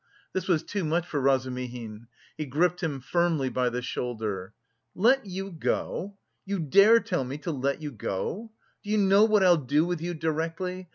This 0.33 0.47
was 0.47 0.63
too 0.63 0.83
much 0.83 1.05
for 1.05 1.21
Razumihin; 1.21 2.07
he 2.35 2.47
gripped 2.47 2.81
him 2.81 3.01
firmly 3.01 3.49
by 3.49 3.69
the 3.69 3.83
shoulder. 3.83 4.51
"Let 4.95 5.27
you 5.27 5.51
go? 5.51 6.17
You 6.43 6.57
dare 6.57 6.99
tell 6.99 7.23
me 7.23 7.37
to 7.37 7.51
let 7.51 7.83
you 7.83 7.91
go? 7.91 8.51
Do 8.83 8.89
you 8.89 8.97
know 8.97 9.25
what 9.25 9.43
I'll 9.43 9.57
do 9.57 9.85
with 9.85 10.01
you 10.01 10.15
directly? 10.15 10.89